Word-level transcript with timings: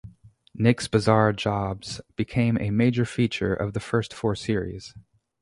Nick's 0.55 0.87
bizarre 0.87 1.31
jobs 1.31 2.01
became 2.15 2.57
a 2.59 2.71
major 2.71 3.05
feature 3.05 3.53
of 3.53 3.73
the 3.73 3.79
first 3.79 4.15
four 4.15 4.35
series. 4.35 4.95